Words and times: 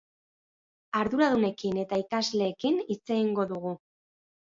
Arduradunekin 1.01 1.79
eta 1.83 2.01
ikasleekin 2.07 2.83
hitz 2.91 3.01
egingo 3.11 3.51
dugu. 3.57 3.79